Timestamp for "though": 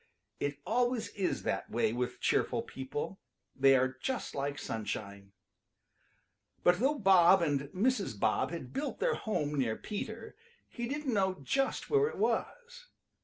6.79-6.97